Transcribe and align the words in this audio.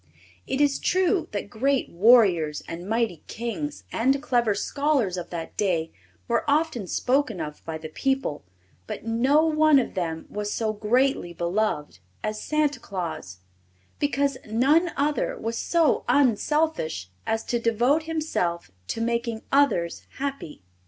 It 0.47 0.59
is 0.59 0.79
true 0.79 1.27
that 1.31 1.47
great 1.51 1.87
warriors 1.87 2.63
and 2.67 2.89
mighty 2.89 3.21
kings 3.27 3.83
and 3.91 4.19
clever 4.19 4.55
scholars 4.55 5.15
of 5.15 5.29
that 5.29 5.55
day 5.55 5.91
were 6.27 6.43
often 6.49 6.87
spoken 6.87 7.39
of 7.39 7.63
by 7.65 7.77
the 7.77 7.87
people; 7.87 8.43
but 8.87 9.05
no 9.05 9.45
one 9.45 9.77
of 9.77 9.93
them 9.93 10.25
was 10.27 10.51
so 10.51 10.73
greatly 10.73 11.33
beloved 11.33 11.99
as 12.23 12.41
Santa 12.41 12.79
Claus, 12.79 13.41
because 13.99 14.39
none 14.49 14.89
other 14.97 15.37
was 15.37 15.55
so 15.59 16.03
unselfish 16.09 17.11
as 17.27 17.43
to 17.43 17.59
devote 17.59 18.01
himself 18.09 18.71
to 18.87 19.01
making 19.01 19.43
others 19.51 20.07
happy. 20.17 20.63